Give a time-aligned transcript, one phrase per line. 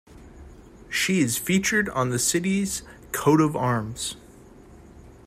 [0.89, 4.15] She is featured on the city's coat of arms.